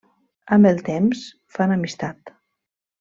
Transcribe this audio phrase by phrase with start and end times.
[0.55, 1.21] Amb el temps,
[1.59, 2.33] fan amistat.